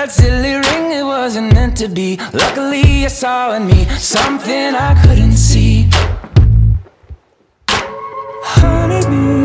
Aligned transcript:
That 0.00 0.10
silly 0.10 0.54
ring, 0.54 0.92
it 0.92 1.04
wasn't 1.04 1.52
meant 1.52 1.76
to 1.76 1.86
be. 1.86 2.16
Luckily 2.32 3.04
I 3.04 3.08
saw 3.08 3.52
in 3.52 3.66
me 3.66 3.84
Something 3.98 4.74
I 4.74 4.94
couldn't 5.02 5.36
see. 5.36 5.90
Honeybee 8.42 9.44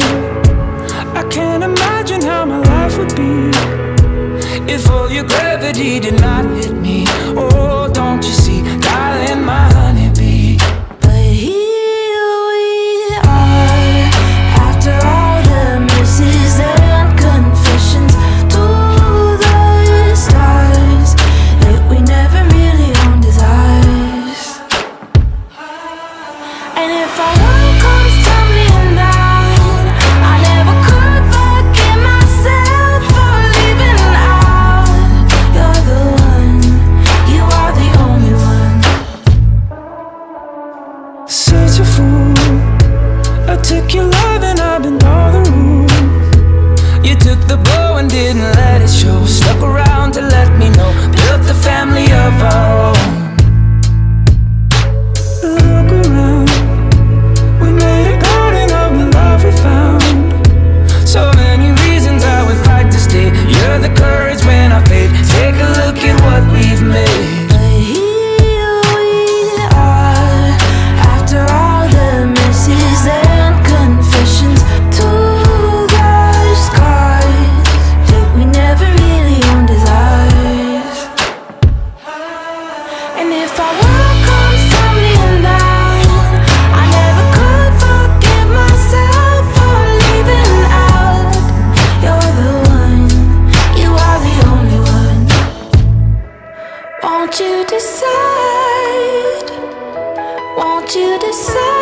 I 1.13 1.27
can't 1.29 1.61
imagine 1.61 2.21
how 2.21 2.45
my 2.45 2.59
life 2.59 2.97
would 2.97 3.13
be 3.17 3.51
If 4.73 4.89
all 4.89 5.11
your 5.11 5.25
gravity 5.25 5.99
did 5.99 6.21
not 6.21 6.45
hit 6.45 6.71
me. 6.71 7.03
Oh, 7.35 7.91
don't 7.91 8.23
you 8.23 8.31
see, 8.31 8.61
darling, 8.79 9.43
my 9.43 9.84
Won't 97.37 97.51
you 97.51 97.65
decide? 97.65 99.49
Won't 100.55 100.95
you 100.95 101.19
decide? 101.19 101.74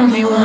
Only 0.00 0.24
one. 0.24 0.39